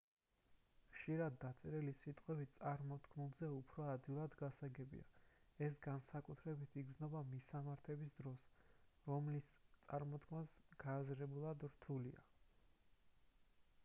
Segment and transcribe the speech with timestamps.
[0.93, 8.49] ხშირად დაწერილი სიტყვები წარმოთქმულზე უფრო ადვილად გასაგებია ეს განსაკუთრებით იგრძნობა მისამართების დროს
[9.11, 9.53] რომლის
[9.91, 12.27] წარმოთქმაც გააზრებულად რთულია